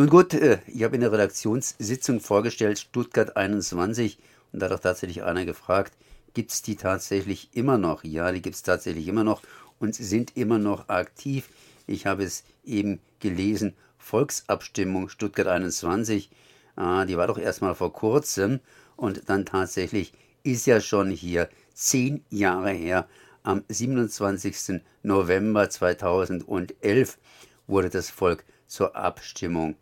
Nun 0.00 0.08
gut, 0.08 0.32
äh, 0.32 0.60
ich 0.66 0.82
habe 0.82 0.94
in 0.94 1.02
der 1.02 1.12
Redaktionssitzung 1.12 2.20
vorgestellt, 2.20 2.78
Stuttgart 2.78 3.36
21, 3.36 4.16
und 4.50 4.60
da 4.60 4.64
hat 4.64 4.72
auch 4.72 4.80
tatsächlich 4.80 5.22
einer 5.24 5.44
gefragt, 5.44 5.92
gibt 6.32 6.52
es 6.52 6.62
die 6.62 6.76
tatsächlich 6.76 7.50
immer 7.52 7.76
noch? 7.76 8.02
Ja, 8.02 8.32
die 8.32 8.40
gibt 8.40 8.56
es 8.56 8.62
tatsächlich 8.62 9.08
immer 9.08 9.24
noch 9.24 9.42
und 9.78 9.94
sind 9.94 10.38
immer 10.38 10.58
noch 10.58 10.88
aktiv. 10.88 11.50
Ich 11.86 12.06
habe 12.06 12.24
es 12.24 12.44
eben 12.64 12.98
gelesen, 13.18 13.74
Volksabstimmung 13.98 15.10
Stuttgart 15.10 15.48
21, 15.48 16.30
ah, 16.76 17.04
die 17.04 17.18
war 17.18 17.26
doch 17.26 17.36
erstmal 17.36 17.74
vor 17.74 17.92
kurzem 17.92 18.60
und 18.96 19.28
dann 19.28 19.44
tatsächlich 19.44 20.14
ist 20.44 20.66
ja 20.66 20.80
schon 20.80 21.10
hier 21.10 21.50
zehn 21.74 22.24
Jahre 22.30 22.70
her, 22.70 23.06
am 23.42 23.64
27. 23.68 24.80
November 25.02 25.68
2011 25.68 27.18
wurde 27.66 27.90
das 27.90 28.08
Volk 28.08 28.46
zur 28.66 28.96
Abstimmung 28.96 29.76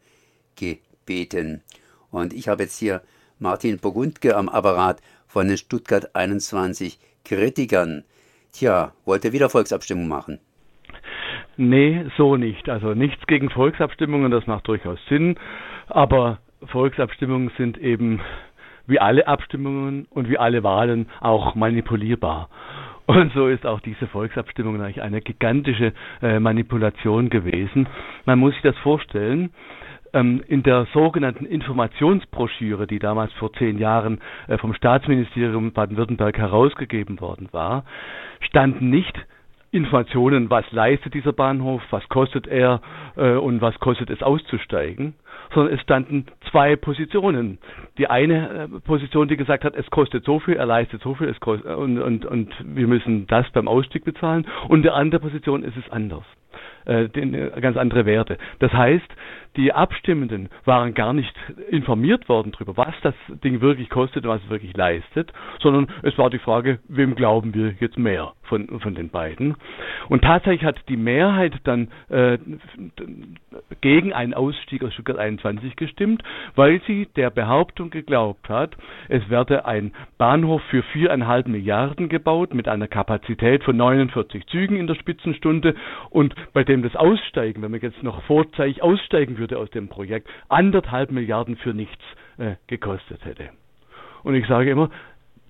gebeten. 0.59 1.63
Und 2.11 2.33
ich 2.33 2.48
habe 2.48 2.65
jetzt 2.65 2.79
hier 2.79 3.03
Martin 3.39 3.79
Burgundke 3.79 4.37
am 4.37 4.49
Apparat 4.49 5.01
von 5.27 5.49
den 5.49 5.57
Stuttgart 5.57 6.15
21 6.15 6.99
Kritikern. 7.25 8.05
Tja, 8.53 8.93
wollt 9.05 9.25
ihr 9.25 9.33
wieder 9.33 9.51
Volksabstimmung 9.51 10.09
machen? 10.09 10.41
Nee, 11.57 12.07
so 12.16 12.37
nicht. 12.37 12.69
Also 12.69 12.95
nichts 12.95 13.27
gegen 13.27 13.51
Volksabstimmungen, 13.51 14.30
das 14.30 14.47
macht 14.47 14.66
durchaus 14.69 14.99
Sinn. 15.09 15.37
Aber 15.89 16.39
Volksabstimmungen 16.66 17.51
sind 17.57 17.79
eben 17.79 18.21
wie 18.87 18.99
alle 19.01 19.27
Abstimmungen 19.27 20.07
und 20.11 20.29
wie 20.29 20.38
alle 20.38 20.63
Wahlen 20.63 21.09
auch 21.21 21.55
manipulierbar. 21.55 22.49
Und 23.07 23.33
so 23.33 23.49
ist 23.49 23.65
auch 23.65 23.80
diese 23.80 24.07
Volksabstimmung 24.07 24.80
eigentlich 24.80 25.02
eine 25.02 25.21
gigantische 25.21 25.93
äh, 26.21 26.38
Manipulation 26.41 27.30
gewesen. 27.30 27.88
Man 28.27 28.38
muss 28.38 28.52
sich 28.52 28.63
das 28.63 28.77
vorstellen. 28.79 29.51
Ähm, 30.15 30.43
in 30.48 30.62
der 30.62 30.87
sogenannten 30.95 31.45
Informationsbroschüre, 31.45 32.87
die 32.87 32.99
damals 32.99 33.33
vor 33.35 33.53
zehn 33.55 33.79
Jahren 33.79 34.21
äh, 34.46 34.57
vom 34.57 34.73
Staatsministerium 34.73 35.73
Baden-Württemberg 35.73 36.38
herausgegeben 36.38 37.21
worden 37.21 37.49
war, 37.52 37.85
standen 38.41 38.88
nicht 38.91 39.15
Informationen, 39.71 40.49
was 40.49 40.65
leistet 40.73 41.13
dieser 41.13 41.35
Bahnhof, 41.35 41.82
was 41.91 42.09
kostet 42.09 42.47
er 42.47 42.80
äh, 43.16 43.32
und 43.32 43.60
was 43.60 43.79
kostet 43.80 44.09
es 44.09 44.23
auszusteigen, 44.23 45.15
sondern 45.52 45.74
es 45.74 45.82
standen 45.82 46.27
zwei 46.51 46.75
Positionen. 46.77 47.59
Die 47.99 48.07
eine 48.07 48.49
äh, 48.49 48.80
Position, 48.80 49.29
die 49.29 49.37
gesagt 49.37 49.65
hat, 49.65 49.77
es 49.77 49.91
kostet 49.91 50.25
so 50.25 50.38
viel, 50.41 50.54
er 50.54 50.65
leistet 50.65 51.02
so 51.02 51.15
viel 51.15 51.35
und, 51.38 51.99
und, 51.99 52.25
und 52.25 52.54
wir 52.65 52.87
müssen 52.87 53.27
das 53.27 53.49
beim 53.51 53.69
Ausstieg 53.69 54.04
bezahlen. 54.07 54.47
Und 54.69 54.85
die 54.85 54.91
andere 54.91 55.21
Position 55.21 55.63
ist 55.63 55.77
es 55.77 55.91
anders. 55.91 56.25
Den, 56.87 57.51
ganz 57.60 57.77
andere 57.77 58.07
Werte. 58.07 58.38
Das 58.60 58.73
heißt, 58.73 59.07
die 59.57 59.73
Abstimmenden 59.73 60.49
waren 60.65 60.95
gar 60.95 61.13
nicht 61.13 61.35
informiert 61.71 62.29
worden 62.29 62.52
darüber, 62.52 62.77
was 62.77 62.95
das 63.02 63.15
Ding 63.29 63.60
wirklich 63.60 63.91
kostet 63.91 64.25
und 64.25 64.31
was 64.31 64.43
es 64.43 64.50
wirklich 64.50 64.77
leistet, 64.77 65.32
sondern 65.60 65.88
es 66.03 66.16
war 66.19 66.31
die 66.31 66.38
Frage, 66.38 66.78
wem 66.88 67.15
glauben 67.15 67.54
wir 67.54 67.75
jetzt 67.81 67.99
mehr 67.99 68.32
von, 68.49 68.81
von 68.81 68.94
den 68.94 69.10
beiden. 69.10 69.56
Und 70.09 70.22
tatsächlich 70.22 70.65
hat 70.65 70.76
die 70.88 70.97
Mehrheit 70.97 71.54
dann 71.65 71.88
äh, 72.09 72.38
gegen 73.81 74.12
einen 74.12 74.34
Ausstieg 74.34 74.82
aus 74.82 74.93
Stuttgart 74.94 75.19
21 75.19 75.76
gestimmt, 75.76 76.22
weil 76.54 76.81
sie 76.87 77.06
der 77.16 77.31
Behauptung 77.31 77.91
geglaubt 77.91 78.49
hat, 78.49 78.76
es 79.09 79.28
werde 79.28 79.66
ein 79.66 79.93
Bahnhof 80.16 80.62
für 80.71 80.82
viereinhalb 80.82 81.47
Milliarden 81.47 82.09
gebaut 82.09 82.54
mit 82.54 82.69
einer 82.69 82.88
Kapazität 82.88 83.62
von 83.65 83.76
49 83.76 84.47
Zügen 84.47 84.76
in 84.76 84.87
der 84.87 84.94
Spitzenstunde 84.94 85.75
und 86.10 86.34
bei 86.53 86.65
dem 86.65 86.82
das 86.82 86.97
Aussteigen, 86.97 87.62
wenn 87.62 87.71
man 87.71 87.81
jetzt 87.81 88.03
noch 88.03 88.22
vorzeitig 88.25 88.82
aussteigen 88.82 89.38
würde 89.39 89.59
aus 89.59 89.71
dem 89.71 89.89
Projekt, 89.89 90.28
anderthalb 90.49 91.11
Milliarden 91.11 91.56
für 91.56 91.75
nichts 91.75 92.03
äh, 92.39 92.56
gekostet 92.67 93.25
hätte. 93.25 93.50
Und 94.22 94.34
ich 94.34 94.47
sage 94.47 94.71
immer, 94.71 94.91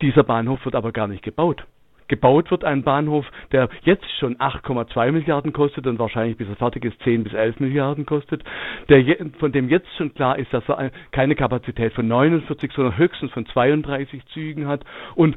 dieser 0.03 0.23
Bahnhof 0.25 0.65
wird 0.65 0.75
aber 0.75 0.93
gar 0.93 1.09
nicht 1.09 1.23
gebaut. 1.23 1.65
Gebaut 2.09 2.51
wird 2.51 2.65
ein 2.65 2.83
Bahnhof, 2.83 3.27
der 3.53 3.69
jetzt 3.83 4.11
schon 4.19 4.37
8,2 4.37 5.13
Milliarden 5.13 5.53
kostet 5.53 5.87
und 5.87 5.99
wahrscheinlich 5.99 6.39
bis 6.39 6.49
er 6.49 6.57
fertig 6.57 6.87
ist 6.87 6.99
10 7.03 7.23
bis 7.25 7.35
11 7.35 7.61
Milliarden 7.61 8.07
kostet, 8.07 8.43
der 8.89 9.05
von 9.39 9.53
dem 9.53 9.69
jetzt 9.69 9.89
schon 9.97 10.15
klar 10.15 10.39
ist, 10.39 10.53
dass 10.53 10.67
er 10.69 10.91
keine 11.13 11.35
Kapazität 11.35 11.93
von 11.93 12.09
49, 12.09 12.73
sondern 12.73 12.97
höchstens 12.97 13.31
von 13.33 13.45
32 13.45 14.25
Zügen 14.29 14.67
hat 14.67 14.85
und 15.15 15.37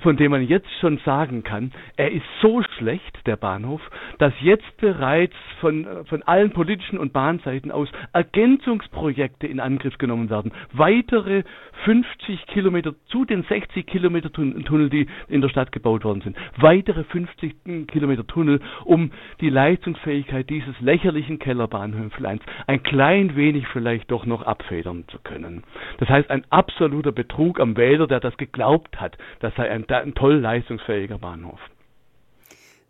von 0.00 0.16
dem 0.16 0.30
man 0.30 0.46
jetzt 0.46 0.70
schon 0.80 0.98
sagen 1.04 1.42
kann, 1.42 1.72
er 1.96 2.10
ist 2.10 2.24
so 2.40 2.62
schlecht, 2.78 3.26
der 3.26 3.36
Bahnhof, 3.36 3.82
dass 4.18 4.32
jetzt 4.40 4.76
bereits 4.78 5.34
von, 5.60 5.86
von 6.06 6.22
allen 6.22 6.50
politischen 6.52 6.98
und 6.98 7.12
Bahnseiten 7.12 7.70
aus 7.70 7.88
Ergänzungsprojekte 8.12 9.46
in 9.46 9.60
Angriff 9.60 9.98
genommen 9.98 10.30
werden. 10.30 10.52
Weitere 10.72 11.42
50 11.84 12.46
Kilometer 12.46 12.94
zu 13.06 13.24
den 13.24 13.42
60 13.42 13.86
Kilometer 13.86 14.32
Tunnel, 14.32 14.90
die 14.90 15.06
in 15.28 15.40
der 15.40 15.48
Stadt 15.48 15.72
gebaut 15.72 16.04
worden 16.04 16.22
sind. 16.22 16.36
Weitere 16.56 17.04
50 17.04 17.86
Kilometer 17.88 18.26
Tunnel, 18.26 18.60
um 18.84 19.10
die 19.40 19.50
Leistungsfähigkeit 19.50 20.48
dieses 20.48 20.78
lächerlichen 20.80 21.38
Kellerbahnhöfleins 21.38 22.42
ein 22.66 22.82
klein 22.82 23.36
wenig 23.36 23.66
vielleicht 23.68 24.10
doch 24.10 24.24
noch 24.24 24.42
abfedern 24.42 25.04
zu 25.08 25.18
können. 25.18 25.64
Das 25.98 26.08
heißt, 26.08 26.30
ein 26.30 26.44
absoluter 26.50 27.12
Betrug 27.12 27.60
am 27.60 27.76
Wähler, 27.76 28.06
der 28.06 28.20
das 28.20 28.36
geglaubt 28.36 29.00
hat, 29.00 29.16
dass 29.40 29.49
das 29.50 29.56
sei 29.56 29.70
ein, 29.70 29.88
ein 29.88 30.14
toll 30.14 30.36
leistungsfähiger 30.36 31.18
Bahnhof. 31.18 31.58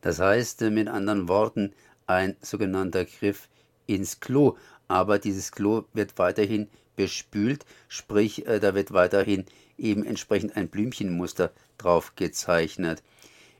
Das 0.02 0.20
heißt 0.20 0.60
äh, 0.62 0.70
mit 0.70 0.88
anderen 0.88 1.28
Worten 1.28 1.72
ein 2.06 2.36
sogenannter 2.42 3.06
Griff 3.06 3.48
ins 3.86 4.20
Klo. 4.20 4.56
Aber 4.86 5.18
dieses 5.18 5.52
Klo 5.52 5.84
wird 5.94 6.18
weiterhin 6.18 6.68
bespült, 6.96 7.64
sprich 7.88 8.46
äh, 8.46 8.60
da 8.60 8.74
wird 8.74 8.92
weiterhin 8.92 9.46
eben 9.78 10.04
entsprechend 10.04 10.56
ein 10.56 10.68
Blümchenmuster 10.68 11.50
drauf 11.78 12.14
gezeichnet. 12.14 13.02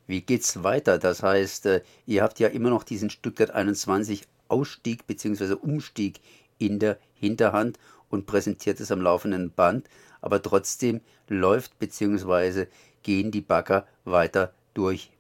Wie 0.07 0.21
geht's 0.21 0.63
weiter? 0.63 0.99
Das 0.99 1.23
heißt, 1.23 1.67
äh, 1.67 1.83
ihr 2.05 2.23
habt 2.23 2.39
ja 2.39 2.49
immer 2.49 2.69
noch 2.69 2.83
diesen 2.83 3.09
Stuttgart 3.09 3.51
21 3.51 4.25
Ausstieg 4.49 5.07
bzw. 5.07 5.55
Umstieg 5.55 6.21
in 6.59 6.79
der 6.81 6.99
Hinterhand 7.15 7.79
und 8.11 8.27
präsentiert 8.27 8.81
es 8.81 8.93
am 8.93 9.01
laufenden 9.01 9.53
Band, 9.53 9.89
aber 10.21 10.43
trotzdem 10.43 11.01
läuft 11.29 11.79
bzw 11.79 12.67
gehen 13.03 13.31
die 13.31 13.41
Bagger 13.41 13.87
weiter 14.05 14.53
durch. 14.75 15.11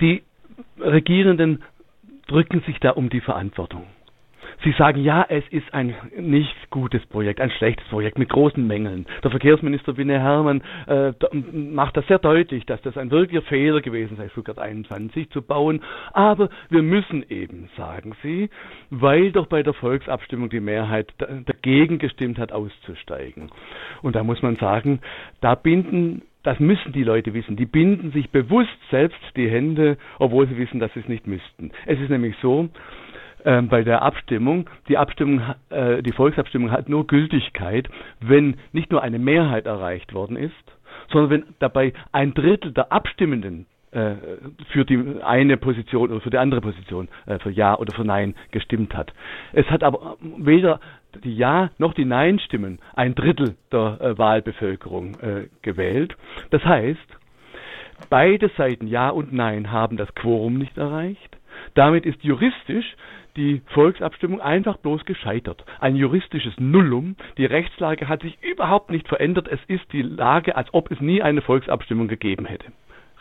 Die 0.00 0.22
Regierenden 0.78 1.62
drücken 2.26 2.62
sich 2.62 2.78
da 2.80 2.90
um 2.90 3.10
die 3.10 3.20
Verantwortung. 3.20 3.86
Sie 4.64 4.72
sagen, 4.72 5.02
ja, 5.04 5.26
es 5.28 5.44
ist 5.50 5.74
ein 5.74 5.94
nicht 6.18 6.70
gutes 6.70 7.04
Projekt, 7.06 7.38
ein 7.38 7.50
schlechtes 7.50 7.86
Projekt 7.88 8.18
mit 8.18 8.30
großen 8.30 8.66
Mängeln. 8.66 9.04
Der 9.22 9.30
Verkehrsminister 9.30 9.98
Winne 9.98 10.18
Hermann 10.18 10.62
äh, 10.86 11.12
macht 11.52 11.98
das 11.98 12.06
sehr 12.06 12.18
deutlich, 12.18 12.64
dass 12.64 12.80
das 12.80 12.96
ein 12.96 13.10
wirklicher 13.10 13.42
Fehler 13.42 13.82
gewesen 13.82 14.16
sei, 14.16 14.30
Stuttgart 14.30 14.58
21 14.58 15.28
zu 15.30 15.42
bauen. 15.42 15.82
Aber 16.14 16.48
wir 16.70 16.80
müssen 16.82 17.28
eben, 17.28 17.68
sagen 17.76 18.16
sie, 18.22 18.48
weil 18.88 19.32
doch 19.32 19.48
bei 19.48 19.62
der 19.62 19.74
Volksabstimmung 19.74 20.48
die 20.48 20.60
Mehrheit 20.60 21.12
dagegen 21.18 21.98
gestimmt 21.98 22.38
hat, 22.38 22.50
auszusteigen. 22.50 23.50
Und 24.00 24.16
da 24.16 24.24
muss 24.24 24.40
man 24.40 24.56
sagen, 24.56 25.00
da 25.42 25.54
binden 25.54 26.22
das 26.44 26.60
müssen 26.60 26.92
die 26.92 27.04
Leute 27.04 27.32
wissen. 27.32 27.56
Die 27.56 27.64
binden 27.64 28.12
sich 28.12 28.30
bewusst 28.30 28.68
selbst 28.90 29.18
die 29.34 29.48
Hände, 29.48 29.96
obwohl 30.18 30.46
sie 30.46 30.58
wissen, 30.58 30.78
dass 30.78 30.92
sie 30.92 31.00
es 31.00 31.08
nicht 31.08 31.26
müssten. 31.26 31.72
Es 31.86 31.98
ist 31.98 32.10
nämlich 32.10 32.36
so, 32.42 32.68
äh, 33.44 33.62
bei 33.62 33.82
der 33.82 34.02
Abstimmung, 34.02 34.68
die 34.88 34.98
Abstimmung, 34.98 35.42
äh, 35.70 36.02
die 36.02 36.12
Volksabstimmung 36.12 36.70
hat 36.70 36.88
nur 36.88 37.06
Gültigkeit, 37.06 37.88
wenn 38.20 38.56
nicht 38.72 38.90
nur 38.90 39.02
eine 39.02 39.18
Mehrheit 39.18 39.66
erreicht 39.66 40.12
worden 40.12 40.36
ist, 40.36 40.54
sondern 41.12 41.30
wenn 41.30 41.44
dabei 41.58 41.92
ein 42.12 42.34
Drittel 42.34 42.72
der 42.72 42.92
Abstimmenden 42.92 43.66
äh, 43.94 44.16
für 44.70 44.84
die 44.84 45.22
eine 45.22 45.56
Position 45.56 46.10
oder 46.10 46.20
für 46.20 46.30
die 46.30 46.38
andere 46.38 46.60
Position, 46.60 47.08
äh, 47.26 47.38
für 47.38 47.50
Ja 47.50 47.78
oder 47.78 47.94
für 47.94 48.04
Nein 48.04 48.34
gestimmt 48.50 48.94
hat. 48.94 49.12
Es 49.52 49.66
hat 49.70 49.84
aber 49.84 50.16
weder 50.20 50.80
die 51.22 51.36
Ja 51.36 51.70
noch 51.78 51.94
die 51.94 52.04
Nein-Stimmen 52.04 52.80
ein 52.94 53.14
Drittel 53.14 53.54
der 53.70 54.00
äh, 54.00 54.18
Wahlbevölkerung 54.18 55.14
äh, 55.20 55.48
gewählt. 55.62 56.16
Das 56.50 56.64
heißt, 56.64 56.98
beide 58.10 58.50
Seiten 58.56 58.88
Ja 58.88 59.10
und 59.10 59.32
Nein 59.32 59.70
haben 59.70 59.96
das 59.96 60.12
Quorum 60.14 60.58
nicht 60.58 60.76
erreicht. 60.76 61.36
Damit 61.74 62.04
ist 62.04 62.22
juristisch 62.24 62.96
die 63.36 63.62
Volksabstimmung 63.66 64.40
einfach 64.40 64.76
bloß 64.78 65.04
gescheitert. 65.04 65.64
Ein 65.80 65.96
juristisches 65.96 66.54
Nullum. 66.58 67.16
Die 67.36 67.46
Rechtslage 67.46 68.08
hat 68.08 68.22
sich 68.22 68.38
überhaupt 68.42 68.90
nicht 68.90 69.08
verändert. 69.08 69.48
Es 69.48 69.60
ist 69.66 69.92
die 69.92 70.02
Lage, 70.02 70.56
als 70.56 70.72
ob 70.72 70.90
es 70.90 71.00
nie 71.00 71.22
eine 71.22 71.42
Volksabstimmung 71.42 72.08
gegeben 72.08 72.46
hätte. 72.46 72.72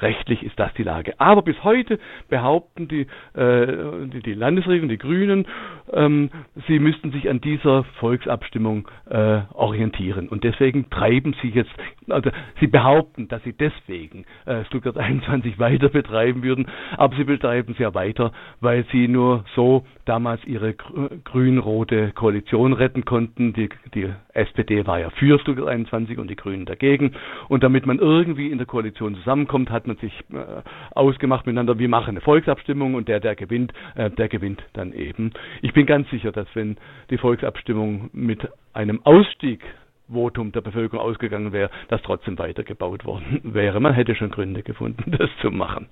Rechtlich 0.04 0.44
ist 0.44 0.60
das 0.60 0.74
die 0.74 0.84
Lage. 0.84 1.14
Aber 1.18 1.42
bis 1.44 1.64
heute 1.64 1.98
behaupten 2.28 2.90
die, 2.90 3.08
äh, 3.40 4.08
die, 4.08 4.22
die 4.22 4.34
Landesregierung, 4.34 4.90
die 4.90 4.98
Grünen, 4.98 5.48
ähm, 5.94 6.30
sie 6.68 6.80
müssten 6.80 7.12
sich 7.14 7.30
an 7.30 7.40
dieser 7.40 7.86
Volksabstimmung 8.02 8.90
äh, 9.10 9.42
orientieren. 9.54 10.28
Und 10.28 10.44
deswegen 10.44 10.90
treiben 10.90 11.34
sie 11.42 11.50
jetzt, 11.50 11.72
also 12.10 12.32
sie 12.60 12.68
behaupten, 12.68 13.30
dass 13.30 13.42
sie 13.44 13.54
deswegen 13.54 14.26
äh, 14.46 14.66
Stuttgart 14.66 14.98
21 14.98 15.58
weiter 15.58 15.88
betreiben 15.88 16.44
würden, 16.44 16.68
aber 16.98 17.16
sie 17.16 17.24
betreiben 17.24 17.72
es 17.72 17.80
ja 17.80 17.94
weiter, 17.94 18.34
weil 18.60 18.86
sie 18.92 19.08
nur 19.08 19.46
so 19.56 19.86
damals 20.04 20.44
ihre 20.46 20.74
grün-rote 20.74 22.12
Koalition 22.12 22.74
retten 22.74 23.06
konnten. 23.06 23.54
Die, 23.54 23.70
die 23.94 24.10
SPD 24.34 24.86
war 24.86 25.00
ja 25.00 25.10
für 25.12 25.40
Stuttgart 25.40 25.70
21 25.70 26.18
und 26.18 26.30
die 26.30 26.36
Grünen 26.36 26.66
dagegen. 26.66 27.14
Und 27.48 27.64
damit 27.64 27.86
man 27.86 28.00
irgendwie 28.00 28.52
in 28.52 28.58
der 28.58 28.68
Koalition 28.68 29.16
zusammenkommt, 29.16 29.70
hat 29.70 29.88
man 29.88 29.93
sich 30.00 30.14
äh, 30.32 30.62
ausgemacht 30.92 31.46
miteinander, 31.46 31.80
wir 31.80 31.90
machen 31.90 32.12
eine 32.12 32.22
Volksabstimmung 32.22 32.96
und 32.96 33.08
der, 33.08 33.20
der 33.20 33.36
gewinnt, 33.36 33.74
äh, 33.96 34.10
der 34.10 34.30
gewinnt 34.30 34.64
dann 34.74 34.94
eben. 34.94 35.34
Ich 35.62 35.74
bin 35.74 35.86
ganz 35.86 36.10
sicher, 36.10 36.32
dass 36.32 36.48
wenn 36.54 36.78
die 37.10 37.18
Volksabstimmung 37.18 38.10
mit 38.14 38.48
einem 38.74 39.02
Ausstieg 39.06 39.62
Votum 40.10 40.52
der 40.52 40.62
Bevölkerung 40.62 41.04
ausgegangen 41.04 41.54
wäre, 41.54 41.70
dass 41.88 42.02
trotzdem 42.02 42.38
weitergebaut 42.38 43.06
worden 43.06 43.40
wäre. 43.54 43.80
Man 43.80 43.94
hätte 43.94 44.16
schon 44.16 44.32
Gründe 44.32 44.64
gefunden, 44.64 45.12
das 45.18 45.30
zu 45.42 45.50
machen. 45.50 45.88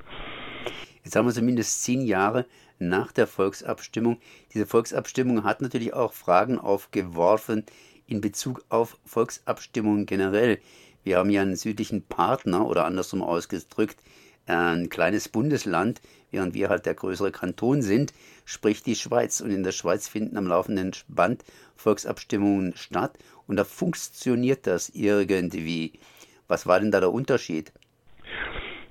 Jetzt 1.04 1.16
haben 1.16 1.26
wir 1.26 1.34
zumindest 1.34 1.84
zehn 1.84 2.02
Jahre 2.02 2.46
nach 2.78 3.12
der 3.12 3.28
Volksabstimmung. 3.28 4.20
Diese 4.54 4.68
Volksabstimmung 4.68 5.44
hat 5.44 5.62
natürlich 5.62 5.94
auch 5.94 6.14
Fragen 6.14 6.60
aufgeworfen 6.60 7.66
in 8.08 8.22
Bezug 8.22 8.64
auf 8.70 8.98
Volksabstimmungen 9.06 10.06
generell. 10.06 10.60
Wir 11.04 11.18
haben 11.18 11.30
ja 11.30 11.42
einen 11.42 11.56
südlichen 11.56 12.04
Partner 12.04 12.68
oder 12.68 12.86
andersrum 12.86 13.22
ausgedrückt, 13.22 13.98
ein 14.48 14.90
kleines 14.90 15.30
Bundesland, 15.30 16.02
während 16.32 16.54
wir 16.54 16.70
halt 16.70 16.86
der 16.86 16.96
größere 16.96 17.32
Kanton 17.32 17.82
sind, 17.82 18.14
sprich 18.46 18.84
die 18.84 18.96
Schweiz. 18.96 19.42
Und 19.42 19.52
in 19.52 19.64
der 19.64 19.72
Schweiz 19.72 20.08
finden 20.08 20.38
am 20.38 20.48
laufenden 20.48 20.92
Band 21.08 21.44
Volksabstimmungen 21.76 22.76
statt 22.76 23.18
und 23.48 23.58
da 23.58 23.64
funktioniert 23.64 24.68
das 24.68 24.90
irgendwie. 24.90 25.94
Was 26.48 26.68
war 26.68 26.80
denn 26.80 26.92
da 26.92 27.00
der 27.00 27.12
Unterschied? 27.12 27.72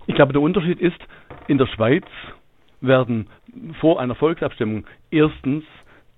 Ich 0.06 0.14
glaube, 0.14 0.32
der 0.32 0.42
Unterschied 0.42 0.80
ist, 0.80 0.98
in 1.46 1.58
der 1.58 1.66
Schweiz 1.66 2.04
werden 2.80 3.28
vor 3.80 4.00
einer 4.00 4.14
Volksabstimmung 4.14 4.86
erstens 5.10 5.64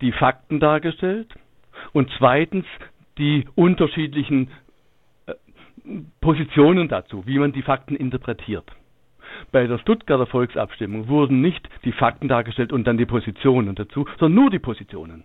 die 0.00 0.12
Fakten 0.12 0.60
dargestellt 0.60 1.28
und 1.92 2.10
zweitens 2.18 2.64
die 3.18 3.46
unterschiedlichen 3.54 4.48
äh, 4.48 4.61
Positionen 6.20 6.88
dazu, 6.88 7.26
wie 7.26 7.38
man 7.38 7.52
die 7.52 7.62
Fakten 7.62 7.96
interpretiert. 7.96 8.64
Bei 9.50 9.66
der 9.66 9.78
Stuttgarter 9.78 10.26
Volksabstimmung 10.26 11.08
wurden 11.08 11.40
nicht 11.40 11.68
die 11.84 11.92
Fakten 11.92 12.28
dargestellt 12.28 12.72
und 12.72 12.86
dann 12.86 12.98
die 12.98 13.06
Positionen 13.06 13.74
dazu, 13.74 14.06
sondern 14.18 14.42
nur 14.42 14.50
die 14.50 14.58
Positionen. 14.58 15.24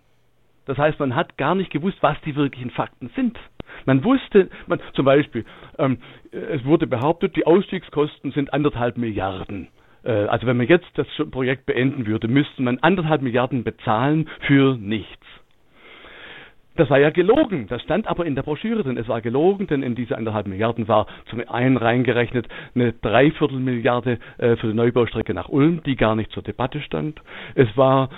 Das 0.66 0.78
heißt, 0.78 1.00
man 1.00 1.16
hat 1.16 1.38
gar 1.38 1.56
nicht 1.56 1.72
gewusst, 1.72 1.98
was 2.02 2.20
die 2.26 2.36
wirklichen 2.36 2.72
Fakten 2.72 3.10
sind. 3.16 3.38
Man 3.86 4.04
wusste, 4.04 4.50
man, 4.68 4.80
zum 4.94 5.06
Beispiel, 5.06 5.46
ähm, 5.78 6.00
es 6.32 6.64
wurde 6.66 6.88
behauptet, 6.88 7.36
die 7.36 7.46
Ausstiegskosten 7.46 8.32
sind 8.32 8.54
anderthalb 8.54 8.98
Milliarden. 8.98 9.70
Äh, 10.04 10.12
also 10.26 10.46
wenn 10.48 10.58
man 10.58 10.68
jetzt 10.68 10.90
das 10.96 11.08
Projekt 11.32 11.66
beenden 11.66 12.06
würde, 12.06 12.28
müsste 12.28 12.62
man 12.62 12.80
anderthalb 12.80 13.22
Milliarden 13.22 13.64
bezahlen 13.64 14.30
für 14.42 14.78
nichts. 14.78 15.26
Das 16.78 16.90
war 16.92 17.00
ja 17.00 17.10
gelogen. 17.10 17.68
Das 17.68 17.82
stand 17.82 18.08
aber 18.08 18.26
in 18.26 18.36
der 18.36 18.44
Broschüre 18.44 18.84
drin. 18.84 18.98
Es 18.98 19.08
war 19.08 19.22
gelogen, 19.22 19.68
denn 19.68 19.82
in 19.84 19.96
diese 19.96 20.18
anderthalb 20.18 20.48
Milliarden 20.48 20.88
war 20.88 21.08
zum 21.30 21.42
einen 21.50 21.76
reingerechnet 21.76 22.48
eine 22.76 22.94
Dreiviertelmilliarde 22.94 24.20
äh, 24.38 24.56
für 24.58 24.68
die 24.68 24.74
Neubaustrecke 24.74 25.34
nach 25.34 25.50
Ulm, 25.50 25.82
die 25.84 25.96
gar 25.96 26.16
nicht 26.16 26.32
zur 26.32 26.44
Debatte 26.44 26.80
stand. 26.82 27.20
Es 27.56 27.68
war 27.76 28.10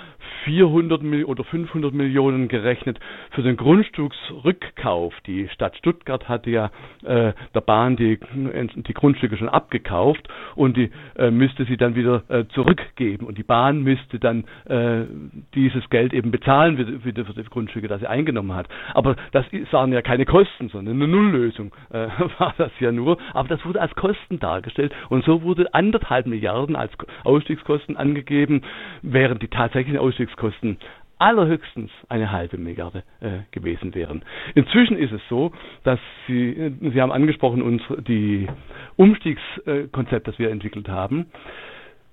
400 0.44 1.02
oder 1.24 1.44
500 1.44 1.92
Millionen 1.92 2.48
gerechnet 2.48 2.98
für 3.30 3.42
den 3.42 3.56
Grundstücksrückkauf. 3.56 5.14
Die 5.26 5.48
Stadt 5.48 5.76
Stuttgart 5.76 6.28
hatte 6.28 6.50
ja 6.50 6.70
äh, 7.04 7.32
der 7.54 7.60
Bahn 7.60 7.96
die, 7.96 8.18
die 8.34 8.94
Grundstücke 8.94 9.36
schon 9.36 9.48
abgekauft 9.48 10.28
und 10.54 10.76
die 10.76 10.90
äh, 11.16 11.30
müsste 11.30 11.64
sie 11.64 11.76
dann 11.76 11.94
wieder 11.94 12.22
äh, 12.28 12.44
zurückgeben. 12.48 13.26
Und 13.26 13.38
die 13.38 13.42
Bahn 13.42 13.82
müsste 13.82 14.18
dann 14.18 14.44
äh, 14.66 15.04
dieses 15.54 15.88
Geld 15.90 16.12
eben 16.12 16.30
bezahlen 16.30 16.76
für, 16.76 17.00
für, 17.00 17.12
die 17.12 17.44
Grundstücke, 17.44 17.88
das 17.88 18.00
sie 18.00 18.06
eingenommen 18.06 18.49
hat. 18.54 18.68
Aber 18.94 19.16
das 19.32 19.44
waren 19.70 19.92
ja 19.92 20.02
keine 20.02 20.24
Kosten, 20.26 20.68
sondern 20.68 20.96
eine 20.96 21.08
Nulllösung 21.08 21.72
äh, 21.90 22.08
war 22.38 22.54
das 22.58 22.72
ja 22.80 22.92
nur. 22.92 23.18
Aber 23.32 23.48
das 23.48 23.64
wurde 23.64 23.80
als 23.80 23.94
Kosten 23.94 24.38
dargestellt 24.38 24.92
und 25.08 25.24
so 25.24 25.42
wurde 25.42 25.72
anderthalb 25.74 26.26
Milliarden 26.26 26.76
als 26.76 26.92
Ausstiegskosten 27.24 27.96
angegeben, 27.96 28.62
während 29.02 29.42
die 29.42 29.48
tatsächlichen 29.48 29.98
Ausstiegskosten 29.98 30.78
allerhöchstens 31.20 31.90
eine 32.08 32.32
halbe 32.32 32.56
Milliarde 32.56 33.04
äh, 33.20 33.40
gewesen 33.50 33.94
wären. 33.94 34.22
Inzwischen 34.54 34.96
ist 34.96 35.12
es 35.12 35.20
so, 35.28 35.52
dass 35.84 36.00
Sie, 36.26 36.48
äh, 36.50 36.72
Sie 36.80 37.00
haben 37.00 37.12
angesprochen, 37.12 37.60
uns 37.60 37.82
die 38.08 38.48
Umstiegskonzept, 38.96 40.26
das 40.26 40.38
wir 40.38 40.50
entwickelt 40.50 40.88
haben. 40.88 41.26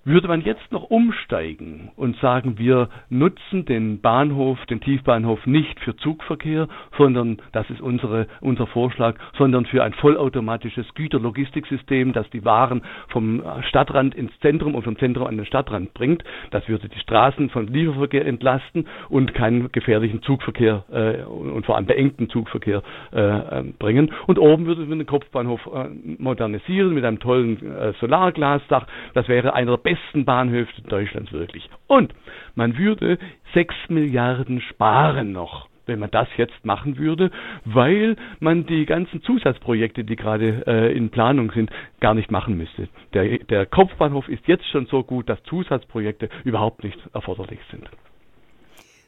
Würde 0.07 0.29
man 0.29 0.39
jetzt 0.39 0.71
noch 0.71 0.83
umsteigen 0.83 1.91
und 1.97 2.15
sagen, 2.21 2.57
wir 2.57 2.87
nutzen 3.09 3.65
den 3.65 3.99
Bahnhof, 3.99 4.57
den 4.67 4.79
Tiefbahnhof 4.79 5.45
nicht 5.45 5.81
für 5.81 5.97
Zugverkehr, 5.97 6.69
sondern 6.97 7.39
das 7.51 7.69
ist 7.69 7.81
unsere, 7.81 8.27
unser 8.39 8.67
Vorschlag, 8.67 9.15
sondern 9.37 9.65
für 9.65 9.83
ein 9.83 9.91
vollautomatisches 9.91 10.85
Güterlogistiksystem, 10.95 12.13
das 12.13 12.29
die 12.29 12.45
Waren 12.45 12.83
vom 13.09 13.43
Stadtrand 13.67 14.15
ins 14.15 14.31
Zentrum 14.39 14.75
und 14.75 14.83
vom 14.83 14.97
Zentrum 14.97 15.27
an 15.27 15.35
den 15.35 15.45
Stadtrand 15.45 15.93
bringt. 15.93 16.23
Das 16.51 16.65
würde 16.69 16.87
die 16.87 16.99
Straßen 16.99 17.49
von 17.49 17.67
Lieferverkehr 17.67 18.25
entlasten 18.25 18.87
und 19.09 19.33
keinen 19.33 19.73
gefährlichen 19.73 20.21
Zugverkehr 20.21 20.85
äh, 20.89 21.23
und 21.25 21.65
vor 21.65 21.75
allem 21.75 21.85
beengten 21.85 22.29
Zugverkehr 22.29 22.81
äh, 23.11 23.61
bringen. 23.77 24.13
Und 24.25 24.39
oben 24.39 24.67
würde 24.67 24.85
man 24.85 24.99
den 24.99 25.05
Kopfbahnhof 25.05 25.67
äh, 25.67 25.89
modernisieren 26.17 26.93
mit 26.93 27.03
einem 27.03 27.19
tollen 27.19 27.57
äh, 27.61 27.91
Solarglasdach. 27.99 28.87
Das 29.13 29.27
wäre 29.27 29.53
einer 29.53 29.71
der 29.71 29.77
besten 29.79 29.96
besten 29.97 30.25
Bahnhöfe 30.25 30.81
Deutschlands 30.83 31.31
wirklich. 31.31 31.69
Und 31.87 32.13
man 32.55 32.77
würde 32.77 33.17
6 33.53 33.73
Milliarden 33.89 34.61
sparen 34.61 35.31
noch 35.31 35.67
wenn 35.89 35.99
man 35.99 36.11
das 36.11 36.27
jetzt 36.35 36.65
machen 36.65 36.97
würde, 36.97 37.31
weil 37.63 38.17
man 38.41 38.65
die 38.65 38.85
ganzen 38.85 39.23
Zusatzprojekte, 39.23 40.03
die 40.03 40.17
gerade 40.17 40.67
äh, 40.67 40.91
in 40.93 41.11
Planung 41.11 41.49
sind, 41.53 41.71
gar 42.01 42.13
nicht 42.13 42.29
machen 42.29 42.57
müsste. 42.57 42.89
Der, 43.13 43.37
der 43.37 43.65
Kopfbahnhof 43.65 44.27
ist 44.27 44.45
jetzt 44.47 44.67
schon 44.69 44.87
so 44.87 45.01
gut, 45.05 45.29
dass 45.29 45.41
Zusatzprojekte 45.43 46.27
überhaupt 46.43 46.83
nicht 46.83 46.99
erforderlich 47.13 47.61
sind. 47.71 47.89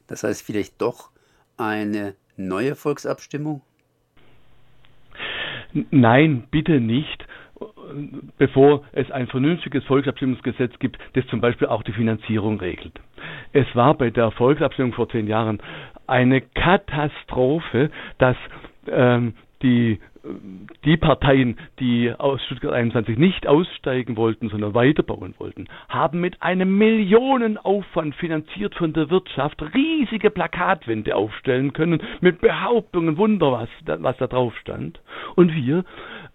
Das 0.07 0.23
heißt 0.23 0.41
vielleicht 0.45 0.81
doch 0.81 1.09
eine 1.57 2.15
neue 2.37 2.75
Volksabstimmung? 2.75 3.61
Nein, 5.91 6.47
bitte 6.49 6.79
nicht 6.79 7.25
bevor 8.37 8.83
es 8.91 9.09
ein 9.11 9.27
vernünftiges 9.27 9.83
Volksabstimmungsgesetz 9.85 10.77
gibt, 10.79 10.97
das 11.13 11.25
zum 11.27 11.41
Beispiel 11.41 11.67
auch 11.67 11.83
die 11.83 11.93
Finanzierung 11.93 12.59
regelt. 12.59 12.93
Es 13.53 13.67
war 13.75 13.93
bei 13.95 14.09
der 14.09 14.31
Volksabstimmung 14.31 14.93
vor 14.93 15.09
zehn 15.09 15.27
Jahren 15.27 15.59
eine 16.07 16.41
Katastrophe, 16.41 17.91
dass 18.17 18.37
ähm, 18.87 19.33
die 19.61 19.99
die 20.83 20.97
Parteien, 20.97 21.57
die 21.79 22.13
aus 22.17 22.43
Stuttgart 22.45 22.73
21 22.73 23.17
nicht 23.17 23.47
aussteigen 23.47 24.17
wollten, 24.17 24.49
sondern 24.49 24.73
weiterbauen 24.73 25.33
wollten, 25.37 25.67
haben 25.87 26.19
mit 26.19 26.41
einem 26.41 26.77
Millionenaufwand 26.77 28.15
finanziert 28.15 28.75
von 28.75 28.93
der 28.93 29.09
Wirtschaft 29.09 29.61
riesige 29.73 30.29
Plakatwände 30.29 31.15
aufstellen 31.15 31.73
können 31.73 32.01
mit 32.21 32.41
Behauptungen, 32.41 33.17
Wunder, 33.17 33.51
was 33.51 33.69
was 33.85 34.17
da 34.17 34.27
drauf 34.27 34.53
stand. 34.57 34.99
Und 35.35 35.53
wir, 35.53 35.83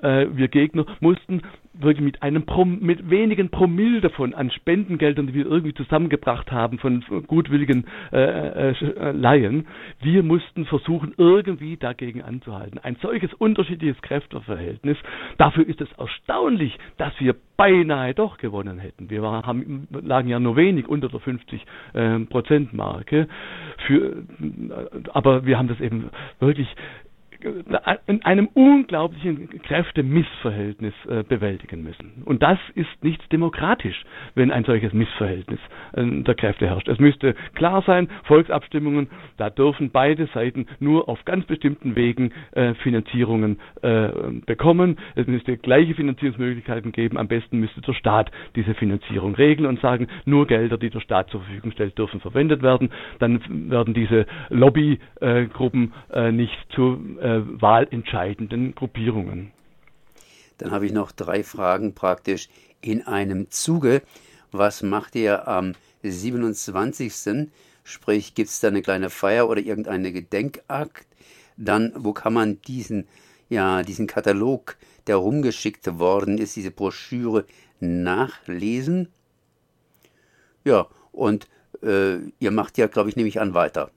äh, 0.04 0.26
wir 0.36 0.48
Gegner, 0.48 0.86
mussten 1.00 1.42
wirklich 1.74 2.04
mit 2.04 2.22
einem 2.22 2.46
Prom 2.46 2.78
mit 2.80 3.10
wenigen 3.10 3.50
Promille 3.50 4.00
davon 4.00 4.34
an 4.34 4.50
Spendengeldern, 4.50 5.26
die 5.26 5.34
wir 5.34 5.46
irgendwie 5.46 5.74
zusammengebracht 5.74 6.52
haben 6.52 6.78
von 6.78 7.04
gutwilligen 7.26 7.86
äh, 8.12 8.70
äh, 8.70 9.10
Laien, 9.12 9.66
wir 10.00 10.22
mussten 10.22 10.66
versuchen, 10.66 11.14
irgendwie 11.16 11.76
dagegen 11.76 12.22
anzuhalten. 12.22 12.78
Ein 12.78 12.96
solches 13.02 13.32
unterschiedliches 13.34 14.00
Kräfteverhältnis. 14.02 14.96
Dafür 15.36 15.66
ist 15.66 15.80
es 15.80 15.90
erstaunlich, 15.98 16.78
dass 16.96 17.12
wir 17.18 17.34
beinahe 17.56 18.14
doch 18.14 18.38
gewonnen 18.38 18.78
hätten. 18.78 19.10
Wir 19.10 19.22
waren, 19.22 19.44
haben, 19.44 19.88
lagen 19.90 20.28
ja 20.28 20.38
nur 20.38 20.56
wenig 20.56 20.88
unter 20.88 21.08
der 21.08 21.20
50 21.20 21.64
äh, 21.94 22.18
Prozent 22.20 22.72
Marke. 22.72 23.28
Für, 23.86 24.24
aber 25.12 25.44
wir 25.46 25.58
haben 25.58 25.68
das 25.68 25.80
eben 25.80 26.10
wirklich 26.40 26.68
in 28.06 28.24
einem 28.24 28.48
unglaublichen 28.54 29.48
Kräftemissverhältnis 29.62 30.94
äh, 31.08 31.22
bewältigen 31.22 31.82
müssen. 31.82 32.22
Und 32.24 32.42
das 32.42 32.58
ist 32.74 33.02
nicht 33.02 33.30
demokratisch, 33.32 34.04
wenn 34.34 34.50
ein 34.50 34.64
solches 34.64 34.92
Missverhältnis 34.92 35.60
äh, 35.92 36.04
der 36.22 36.34
Kräfte 36.34 36.66
herrscht. 36.66 36.88
Es 36.88 36.98
müsste 36.98 37.34
klar 37.54 37.82
sein, 37.86 38.08
Volksabstimmungen, 38.24 39.08
da 39.36 39.50
dürfen 39.50 39.90
beide 39.90 40.26
Seiten 40.28 40.66
nur 40.80 41.08
auf 41.08 41.24
ganz 41.24 41.44
bestimmten 41.46 41.96
Wegen 41.96 42.32
äh, 42.52 42.74
Finanzierungen 42.74 43.58
äh, 43.82 44.08
bekommen. 44.46 44.96
Es 45.14 45.26
müsste 45.26 45.56
gleiche 45.58 45.94
Finanzierungsmöglichkeiten 45.94 46.92
geben. 46.92 47.18
Am 47.18 47.28
besten 47.28 47.58
müsste 47.60 47.80
der 47.82 47.92
Staat 47.94 48.30
diese 48.56 48.74
Finanzierung 48.74 49.34
regeln 49.34 49.66
und 49.68 49.80
sagen, 49.80 50.08
nur 50.24 50.46
Gelder, 50.46 50.78
die 50.78 50.90
der 50.90 51.00
Staat 51.00 51.30
zur 51.30 51.40
Verfügung 51.42 51.72
stellt, 51.72 51.98
dürfen 51.98 52.20
verwendet 52.20 52.62
werden. 52.62 52.90
Dann 53.18 53.40
werden 53.70 53.94
diese 53.94 54.26
Lobbygruppen 54.50 55.92
äh, 56.12 56.32
nicht 56.32 56.56
zu 56.70 56.98
äh, 57.20 57.33
wahlentscheidenden 57.60 58.74
Gruppierungen. 58.74 59.52
Dann 60.58 60.70
habe 60.70 60.86
ich 60.86 60.92
noch 60.92 61.12
drei 61.12 61.42
Fragen 61.42 61.94
praktisch 61.94 62.48
in 62.80 63.02
einem 63.02 63.50
Zuge. 63.50 64.02
Was 64.52 64.82
macht 64.82 65.16
ihr 65.16 65.48
am 65.48 65.74
27. 66.02 67.48
Sprich, 67.82 68.34
gibt 68.34 68.50
es 68.50 68.60
da 68.60 68.68
eine 68.68 68.82
kleine 68.82 69.10
Feier 69.10 69.48
oder 69.48 69.60
irgendeine 69.60 70.12
Gedenkakt? 70.12 71.06
Dann, 71.56 71.92
wo 71.96 72.12
kann 72.12 72.32
man 72.32 72.60
diesen, 72.62 73.06
ja, 73.48 73.82
diesen 73.82 74.06
Katalog, 74.06 74.76
der 75.06 75.16
rumgeschickt 75.16 75.98
worden 75.98 76.38
ist, 76.38 76.56
diese 76.56 76.70
Broschüre 76.70 77.44
nachlesen? 77.80 79.08
Ja, 80.64 80.86
und 81.12 81.48
äh, 81.82 82.16
ihr 82.38 82.50
macht 82.50 82.78
ja, 82.78 82.86
glaube 82.86 83.10
ich, 83.10 83.16
nehme 83.16 83.28
ich 83.28 83.40
an, 83.40 83.54
weiter. 83.54 83.90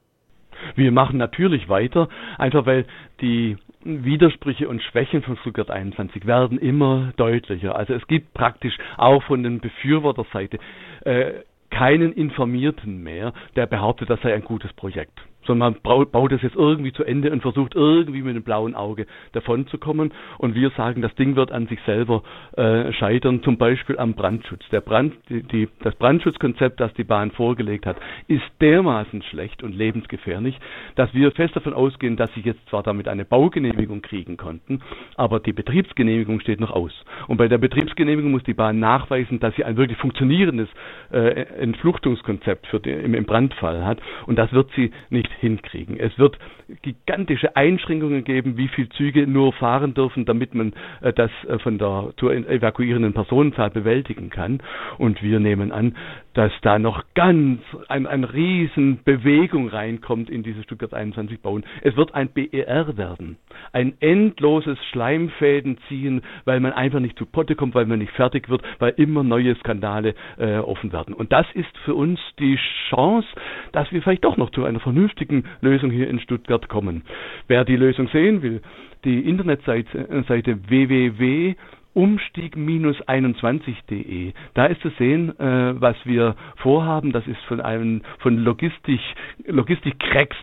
Wir 0.76 0.92
machen 0.92 1.18
natürlich 1.18 1.70
weiter, 1.70 2.10
einfach 2.38 2.66
weil 2.66 2.86
die 3.22 3.58
Widersprüche 3.84 4.68
und 4.68 4.82
Schwächen 4.84 5.22
von 5.24 5.38
Stuttgart 5.38 5.72
21 5.72 6.26
werden 6.26 6.58
immer 6.58 7.14
deutlicher. 7.18 7.76
Also 7.76 7.94
es 7.94 8.06
gibt 8.08 8.34
praktisch 8.34 8.78
auch 8.98 9.24
von 9.24 9.44
den 9.44 9.60
Befürworterseite 9.60 10.60
äh, 11.06 11.32
keinen 11.70 12.12
Informierten 12.14 13.04
mehr, 13.04 13.34
der 13.56 13.66
behauptet, 13.66 14.10
das 14.10 14.22
sei 14.22 14.34
ein 14.34 14.44
gutes 14.44 14.72
Projekt 14.74 15.20
sondern 15.48 15.78
man 15.84 16.12
baut 16.12 16.32
es 16.32 16.42
jetzt 16.42 16.56
irgendwie 16.56 16.94
zu 16.94 17.04
Ende 17.04 17.32
und 17.32 17.42
versucht 17.42 17.74
irgendwie 17.76 18.22
mit 18.22 18.32
einem 18.32 18.44
blauen 18.44 18.76
Auge 18.76 19.08
davonzukommen. 19.32 20.14
Und 20.38 20.56
wir 20.56 20.70
sagen, 20.72 21.02
das 21.02 21.16
Ding 21.16 21.36
wird 21.36 21.52
an 21.52 21.68
sich 21.68 21.80
selber 21.86 22.24
äh, 22.56 22.92
scheitern, 22.94 23.42
zum 23.44 23.58
Beispiel 23.58 23.98
am 23.98 24.14
Brandschutz. 24.14 24.68
Der 24.72 24.82
Brand, 24.82 25.14
die, 25.30 25.44
die, 25.44 25.70
das 25.82 25.96
Brandschutzkonzept, 25.96 26.80
das 26.80 26.94
die 26.94 27.04
Bahn 27.04 27.32
vorgelegt 27.32 27.86
hat, 27.86 27.98
ist 28.28 28.44
dermaßen 28.62 29.24
schlecht 29.24 29.64
und 29.64 29.76
lebensgefährlich, 29.76 30.58
dass 30.96 31.14
wir 31.14 31.32
fest 31.32 31.56
davon 31.56 31.74
ausgehen, 31.74 32.18
dass 32.18 32.34
sie 32.34 32.42
jetzt 32.42 32.68
zwar 32.70 32.84
damit 32.84 33.08
eine 33.08 33.26
Baugenehmigung 33.26 34.02
kriegen 34.02 34.38
konnten, 34.38 34.82
aber 35.16 35.40
die 35.40 35.54
Betriebsgenehmigung 35.54 36.40
steht 36.42 36.60
noch 36.60 36.72
aus. 36.72 36.92
Und 37.28 37.38
bei 37.38 37.48
der 37.48 37.58
Betriebsgenehmigung 37.58 38.32
muss 38.32 38.44
die 38.44 38.54
Bahn 38.54 38.80
nachweisen, 38.80 39.40
dass 39.40 39.56
sie 39.56 39.64
ein 39.64 39.78
wirklich 39.78 39.98
funktionierendes 39.98 40.70
äh, 41.12 41.46
Entfluchtungskonzept 41.60 42.68
für 42.68 42.80
den, 42.80 43.00
im, 43.02 43.14
im 43.14 43.26
Brandfall 43.26 43.86
hat. 43.86 44.00
Und 44.26 44.38
das 44.38 44.52
wird 44.52 44.70
sie 44.76 44.92
nicht 45.10 45.30
hinkriegen. 45.40 46.00
Es 46.00 46.18
wird 46.18 46.38
gigantische 46.82 47.56
Einschränkungen 47.56 48.24
geben, 48.24 48.58
wie 48.58 48.68
viele 48.68 48.90
Züge 48.90 49.28
nur 49.28 49.54
fahren 49.54 49.94
dürfen, 49.94 50.26
damit 50.26 50.54
man 50.54 50.74
äh, 51.02 51.14
das 51.14 51.32
äh, 51.48 51.60
von 51.60 51.78
der 51.78 52.14
zu 52.18 52.30
evakuierenden 52.30 53.14
Personenzahl 53.14 53.70
bewältigen 53.70 54.30
kann. 54.30 54.62
Und 54.98 55.22
wir 55.22 55.40
nehmen 55.40 55.72
an, 55.72 55.96
dass 56.34 56.52
da 56.62 56.78
noch 56.78 57.04
ganz 57.16 57.62
ein, 57.88 58.06
ein 58.06 58.24
riesen 58.24 59.00
Bewegung 59.04 59.70
reinkommt 59.70 60.30
in 60.30 60.44
diese 60.44 60.62
Stuttgart 60.64 60.94
21 60.94 61.42
bauen. 61.42 61.66
Es 61.82 61.96
wird 61.96 62.14
ein 62.14 62.30
BER 62.30 62.96
werden. 62.96 63.38
Ein 63.74 63.94
endloses 64.02 64.78
Schleimfäden 64.92 65.80
ziehen, 65.88 66.22
weil 66.46 66.60
man 66.60 66.74
einfach 66.74 67.00
nicht 67.00 67.18
zu 67.18 67.26
Potte 67.26 67.56
kommt, 67.56 67.74
weil 67.74 67.88
man 67.88 68.00
nicht 68.00 68.12
fertig 68.12 68.50
wird, 68.50 68.62
weil 68.78 68.94
immer 68.98 69.24
neue 69.24 69.56
Skandale 69.56 70.14
äh, 70.38 70.58
offen 70.58 70.92
werden. 70.92 71.16
Und 71.16 71.32
das 71.32 71.48
ist 71.54 71.76
für 71.86 71.96
uns 71.96 72.20
die 72.40 72.60
Chance, 72.90 73.28
dass 73.72 73.92
wir 73.92 74.02
vielleicht 74.04 74.24
doch 74.24 74.38
noch 74.38 74.52
zu 74.52 74.64
einer 74.64 74.80
vernünftigen 74.80 75.27
Lösung 75.62 75.92
hier 75.92 76.10
in 76.10 76.20
Stuttgart 76.20 76.68
kommen. 76.70 77.04
Wer 77.48 77.66
die 77.66 77.76
Lösung 77.76 78.08
sehen 78.10 78.42
will, 78.42 78.62
die 79.04 79.22
Internetseite 79.22 80.10
äh, 80.10 80.70
www 80.70 81.56
umstieg-21.de. 81.98 84.34
Da 84.54 84.68
ist 84.68 84.80
zu 84.82 84.90
sehen, 85.00 85.38
äh, 85.40 85.82
was 85.82 85.96
wir 86.04 86.36
vorhaben. 86.58 87.12
Das 87.12 87.26
ist 87.26 87.40
von 87.48 87.60
einem 87.60 88.04
von 88.20 88.38
Logistik 88.38 89.00
Logistik-Cracks 89.48 90.38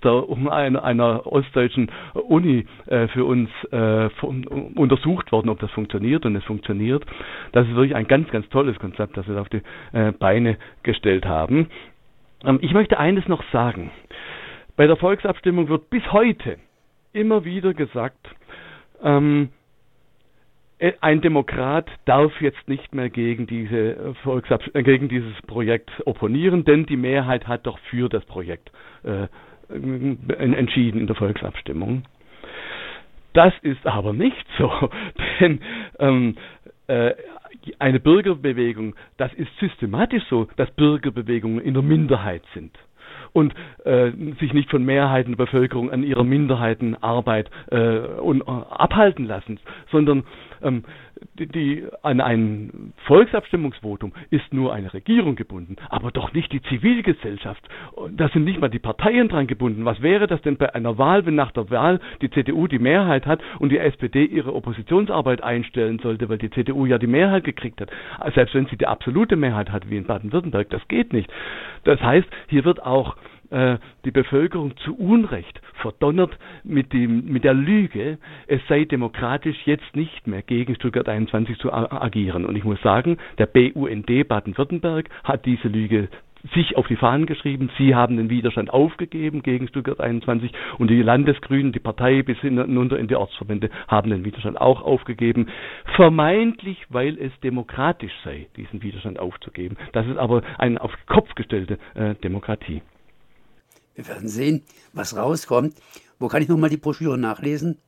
einer, 0.51 0.83
einer 0.83 1.25
ostdeutschen 1.27 1.93
Uni 2.15 2.67
äh, 2.87 3.07
für 3.09 3.25
uns 3.25 3.49
äh, 3.71 4.09
von, 4.19 4.45
untersucht 4.75 5.31
worden, 5.31 5.49
ob 5.49 5.61
das 5.61 5.71
funktioniert 5.71 6.27
und 6.27 6.35
es 6.35 6.43
funktioniert. 6.43 7.07
Das 7.53 7.69
ist 7.69 7.77
wirklich 7.77 7.95
ein 7.95 8.09
ganz, 8.09 8.29
ganz 8.31 8.49
tolles 8.49 8.77
Konzept, 8.81 9.17
das 9.17 9.29
wir 9.29 9.41
auf 9.41 9.49
die 9.49 9.63
äh, 9.93 10.11
Beine 10.11 10.57
gestellt 10.83 11.25
haben. 11.25 11.69
Ähm, 12.45 12.59
ich 12.63 12.73
möchte 12.73 12.99
eines 12.99 13.29
noch 13.29 13.45
sagen. 13.53 13.93
Bei 14.77 14.87
der 14.89 14.97
Volksabstimmung 14.97 15.69
wird 15.69 15.89
bis 15.89 16.03
heute 16.13 16.59
immer 17.13 17.45
wieder 17.45 17.75
gesagt, 17.75 18.29
ähm, 19.03 19.51
äh, 20.79 20.93
ein 21.01 21.21
Demokrat 21.21 21.89
darf 22.07 22.33
jetzt 22.41 22.69
nicht 22.69 22.93
mehr 22.93 23.09
gegen, 23.09 23.47
diese 23.47 24.15
Volksab 24.25 24.63
äh, 24.75 24.83
gegen 24.83 25.09
dieses 25.09 25.41
Projekt 25.43 25.91
opponieren, 26.07 26.65
denn 26.65 26.87
die 26.87 26.97
Mehrheit 26.97 27.47
hat 27.47 27.67
doch 27.67 27.79
für 27.91 28.09
das 28.09 28.25
Projekt 28.25 28.73
äh, 29.05 29.29
entschieden 29.69 31.01
in 31.01 31.07
der 31.07 31.17
Volksabstimmung. 31.17 32.03
Das 33.33 33.53
ist 33.63 33.87
aber 33.87 34.13
nicht 34.13 34.47
so, 34.59 34.73
denn 35.41 35.61
ähm, 36.01 36.37
äh, 36.89 37.13
eine 37.79 38.01
Bürgerbewegung, 38.01 38.97
das 39.19 39.33
ist 39.35 39.57
systematisch 39.61 40.25
so, 40.29 40.49
dass 40.57 40.71
Bürgerbewegungen 40.73 41.61
in 41.61 41.75
der 41.75 41.83
Minderheit 41.85 42.43
sind 42.55 42.77
und 43.35 43.53
äh, 43.85 44.13
sich 44.41 44.55
nicht 44.55 44.71
von 44.71 44.85
Mehrheiten 44.85 45.33
der 45.33 45.45
Bevölkerung 45.45 45.91
an 45.91 46.03
ihrer 46.05 46.25
Minderheitenarbeit 46.25 47.51
äh, 47.71 47.99
und, 47.99 48.41
äh, 48.43 48.45
abhalten 48.45 49.27
lassen, 49.27 49.59
sondern 49.91 50.23
ähm, 50.63 50.85
die, 51.39 51.47
die, 51.47 51.87
an 52.03 52.21
ein 52.21 52.93
Volksabstimmungsvotum 53.07 54.13
ist 54.31 54.53
nur 54.53 54.73
eine 54.73 54.93
Regierung 54.93 55.37
gebunden, 55.37 55.77
aber 55.89 56.11
doch 56.11 56.33
nicht 56.33 56.53
die 56.53 56.63
Zivilgesellschaft. 56.63 57.63
Da 58.13 58.29
sind 58.29 58.45
nicht 58.45 58.61
mal 58.61 58.69
die 58.69 58.79
Parteien 58.79 59.29
dran 59.29 59.47
gebunden. 59.47 59.85
Was 59.85 60.03
wäre 60.03 60.27
das 60.27 60.41
denn 60.43 60.57
bei 60.57 60.75
einer 60.75 60.99
Wahl, 60.99 61.27
wenn 61.27 61.35
nach 61.35 61.53
der 61.53 61.71
Wahl 61.71 62.01
die 62.23 62.31
CDU 62.31 62.67
die 62.67 62.79
Mehrheit 62.79 63.27
hat 63.27 63.41
und 63.59 63.71
die 63.71 63.79
SPD 63.79 64.25
ihre 64.25 64.55
Oppositionsarbeit 64.55 65.43
einstellen 65.43 65.99
sollte, 65.99 66.29
weil 66.29 66.39
die 66.39 66.51
CDU 66.51 66.87
ja 66.87 66.99
die 66.99 67.07
Mehrheit 67.07 67.45
gekriegt 67.45 67.81
hat, 67.81 67.91
selbst 68.35 68.55
wenn 68.55 68.67
sie 68.67 68.77
die 68.77 68.87
absolute 68.87 69.37
Mehrheit 69.37 69.71
hat, 69.71 69.89
wie 69.91 69.97
in 69.97 70.05
Baden-Württemberg, 70.05 70.71
das 70.71 70.87
geht 70.89 71.13
nicht. 71.13 71.31
Das 71.85 72.01
heißt, 72.01 72.29
hier 72.49 72.65
wird 72.65 72.83
auch 72.83 73.17
äh, 73.55 73.79
die 74.05 74.11
Bevölkerung 74.11 74.77
zu 74.79 74.97
Unrecht 74.97 75.61
verdonnert 75.81 76.37
mit, 76.65 76.93
dem, 76.93 77.27
mit 77.27 77.45
der 77.45 77.55
Lüge, 77.55 78.19
es 78.47 78.61
sei 78.69 78.85
demokratisch 78.85 79.57
jetzt 79.65 79.95
nicht 79.95 80.27
mehr 80.27 80.43
gegen 80.43 80.75
Stuttgart 80.75 81.09
21 81.09 81.59
zu 81.59 81.73
agieren. 81.73 82.45
Und 82.45 82.57
ich 82.57 82.65
muss 82.65 82.81
sagen, 82.83 83.19
der 83.39 83.47
BUND 83.47 84.29
Baden-Württemberg 84.29 85.09
hat 85.23 85.47
diese 85.47 85.69
Lüge 85.69 86.09
sich 86.53 86.77
auf 86.77 86.87
die 86.89 86.97
Fahnen 86.97 87.27
geschrieben. 87.27 87.71
Sie 87.79 87.95
haben 87.95 88.17
den 88.17 88.29
Widerstand 88.29 88.71
aufgegeben 88.71 89.43
gegen 89.43 89.69
Stuttgart 89.69 90.01
21 90.01 90.53
und 90.79 90.91
die 90.91 91.01
Landesgrünen, 91.01 91.73
die 91.73 91.79
Partei 91.79 92.23
bis 92.23 92.39
hinunter 92.41 92.99
in 92.99 93.09
die 93.09 93.17
Ortsverbände 93.17 93.71
haben 93.89 94.11
den 94.11 94.25
Widerstand 94.25 94.61
auch 94.61 94.83
aufgegeben. 94.83 95.47
Vermeintlich, 95.97 96.85
weil 96.91 97.19
es 97.19 97.33
demokratisch 97.41 98.13
sei, 98.25 98.47
diesen 98.57 98.83
Widerstand 98.83 99.19
aufzugeben. 99.19 99.77
Das 99.93 100.07
ist 100.07 100.19
aber 100.19 100.43
eine 100.59 100.81
auf 100.81 100.93
Kopf 101.07 101.35
gestellte 101.35 101.79
äh, 101.95 102.15
Demokratie. 102.17 102.83
Wir 103.95 104.09
werden 104.09 104.29
sehen, 104.29 104.63
was 104.93 105.17
rauskommt. 105.17 105.75
Wo 106.19 106.29
kann 106.29 106.43
ich 106.43 106.49
nochmal 106.49 106.71
die 106.71 106.77
Broschüre 106.77 107.17
nachlesen? 107.19 107.79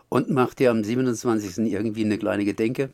Und 0.09 0.29
macht 0.29 0.59
ihr 0.59 0.71
am 0.71 0.83
27. 0.83 1.71
irgendwie 1.71 2.03
eine 2.05 2.17
kleine 2.17 2.43
Gedenke? 2.45 2.89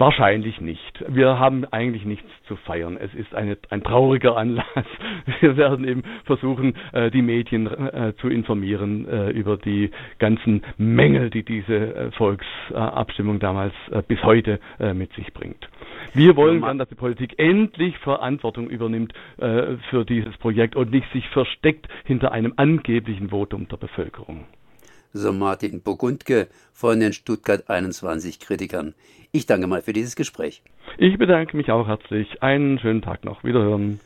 Wahrscheinlich 0.00 0.62
nicht. 0.62 1.04
Wir 1.08 1.38
haben 1.38 1.66
eigentlich 1.66 2.06
nichts 2.06 2.26
zu 2.48 2.56
feiern. 2.56 2.96
Es 2.96 3.12
ist 3.12 3.34
eine, 3.34 3.58
ein 3.68 3.82
trauriger 3.82 4.34
Anlass. 4.34 4.64
Wir 5.40 5.58
werden 5.58 5.86
eben 5.86 6.04
versuchen, 6.24 6.74
äh, 6.92 7.10
die 7.10 7.20
Medien 7.20 7.66
äh, 7.66 8.14
zu 8.18 8.28
informieren 8.28 9.06
äh, 9.06 9.28
über 9.28 9.58
die 9.58 9.90
ganzen 10.18 10.62
Mängel, 10.78 11.28
die 11.28 11.42
diese 11.42 12.12
Volksabstimmung 12.12 13.40
damals 13.40 13.74
bis 14.08 14.22
heute 14.22 14.58
mit 14.94 15.12
sich 15.12 15.34
bringt. 15.34 15.68
Wir 16.14 16.34
wollen 16.34 16.62
dann, 16.62 16.78
dass 16.78 16.88
die 16.88 16.94
Politik 16.94 17.38
endlich 17.38 17.98
Verantwortung 17.98 18.70
übernimmt 18.70 19.12
für 19.36 20.04
dieses 20.08 20.36
Projekt 20.38 20.76
und 20.76 20.90
nicht 20.90 21.10
sich 21.12 21.28
versteckt 21.28 21.88
hinter 22.04 22.32
einem 22.32 22.54
angeblichen 22.56 23.28
Votum 23.30 23.68
der 23.68 23.76
Bevölkerung 23.76 24.46
so 25.12 25.32
Martin 25.32 25.82
Burgundke 25.82 26.48
von 26.72 27.00
den 27.00 27.12
Stuttgart 27.12 27.68
21 27.68 28.40
Kritikern. 28.40 28.94
Ich 29.32 29.46
danke 29.46 29.66
mal 29.66 29.82
für 29.82 29.92
dieses 29.92 30.16
Gespräch. 30.16 30.62
Ich 30.98 31.16
bedanke 31.18 31.56
mich 31.56 31.70
auch 31.70 31.86
herzlich. 31.86 32.42
Einen 32.42 32.78
schönen 32.78 33.02
Tag 33.02 33.24
noch. 33.24 33.44
Wiederhören. 33.44 34.00